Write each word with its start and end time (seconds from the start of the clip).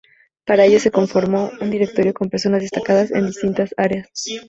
Para 0.47 0.65
ello 0.65 0.79
se 0.79 0.89
conformó 0.89 1.51
un 1.61 1.69
directorio 1.69 2.15
con 2.15 2.27
personas 2.31 2.63
destacadas 2.63 3.11
en 3.11 3.27
distintas 3.27 3.75
áreas. 3.77 4.09